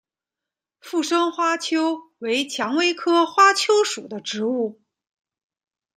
[0.79, 4.81] 附生花楸为蔷薇科花楸属的植物。